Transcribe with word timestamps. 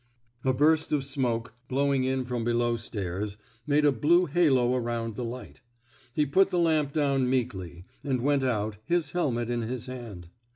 '* 0.25 0.43
A 0.43 0.51
burst 0.51 0.91
of 0.91 1.05
smoke, 1.05 1.53
blowing 1.67 2.05
in 2.05 2.25
from 2.25 2.43
below 2.43 2.75
stairs, 2.75 3.37
made 3.67 3.85
a 3.85 3.91
blue 3.91 4.25
halo 4.25 4.73
around 4.75 5.13
the 5.15 5.23
light. 5.23 5.61
He 6.11 6.25
put 6.25 6.49
the 6.49 6.57
lamp 6.57 6.91
down 6.91 7.29
meekly, 7.29 7.85
and 8.03 8.19
went 8.19 8.43
out, 8.43 8.77
his 8.83 9.11
helmet 9.11 9.51
in 9.51 9.61
his 9.61 9.85
hand. 9.85 10.29